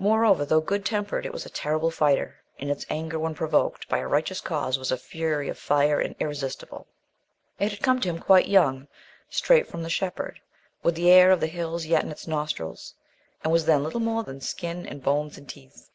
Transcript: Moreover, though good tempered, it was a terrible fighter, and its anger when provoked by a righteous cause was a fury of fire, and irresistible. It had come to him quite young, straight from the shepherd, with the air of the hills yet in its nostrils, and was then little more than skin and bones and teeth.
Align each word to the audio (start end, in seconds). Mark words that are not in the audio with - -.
Moreover, 0.00 0.44
though 0.44 0.60
good 0.60 0.84
tempered, 0.84 1.24
it 1.24 1.32
was 1.32 1.46
a 1.46 1.48
terrible 1.48 1.92
fighter, 1.92 2.40
and 2.58 2.68
its 2.68 2.84
anger 2.90 3.16
when 3.16 3.32
provoked 3.32 3.88
by 3.88 3.98
a 3.98 4.08
righteous 4.08 4.40
cause 4.40 4.76
was 4.76 4.90
a 4.90 4.96
fury 4.96 5.48
of 5.48 5.56
fire, 5.56 6.00
and 6.00 6.16
irresistible. 6.18 6.88
It 7.60 7.70
had 7.70 7.80
come 7.80 8.00
to 8.00 8.08
him 8.08 8.18
quite 8.18 8.48
young, 8.48 8.88
straight 9.30 9.68
from 9.68 9.84
the 9.84 9.88
shepherd, 9.88 10.40
with 10.82 10.96
the 10.96 11.12
air 11.12 11.30
of 11.30 11.38
the 11.38 11.46
hills 11.46 11.86
yet 11.86 12.02
in 12.02 12.10
its 12.10 12.26
nostrils, 12.26 12.94
and 13.44 13.52
was 13.52 13.64
then 13.66 13.84
little 13.84 14.00
more 14.00 14.24
than 14.24 14.40
skin 14.40 14.84
and 14.84 15.00
bones 15.00 15.38
and 15.38 15.48
teeth. 15.48 15.88